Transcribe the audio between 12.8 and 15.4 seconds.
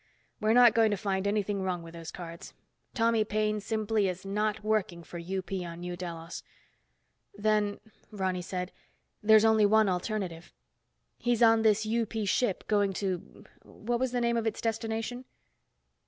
to, what was the name of its destination?"